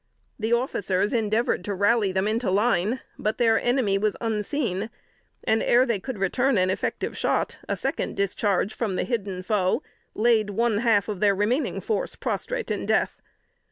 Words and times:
The 0.39 0.51
officers 0.51 1.13
endeavored 1.13 1.63
to 1.65 1.75
rally 1.75 2.11
them 2.11 2.27
into 2.27 2.49
line; 2.49 3.01
but 3.19 3.37
their 3.37 3.59
enemy 3.61 3.99
was 3.99 4.17
unseen, 4.19 4.89
and 5.43 5.61
ere 5.61 5.85
they 5.85 5.99
could 5.99 6.17
return 6.17 6.57
an 6.57 6.71
effective 6.71 7.15
shot, 7.15 7.59
a 7.69 7.75
second 7.75 8.17
discharge 8.17 8.73
from 8.73 8.95
the 8.95 9.03
hidden 9.03 9.43
foe 9.43 9.83
laid 10.15 10.49
one 10.49 10.79
half 10.79 11.05
their 11.05 11.35
remaining 11.35 11.81
force 11.81 12.15
prostrate 12.15 12.71
in 12.71 12.87
death. 12.87 13.21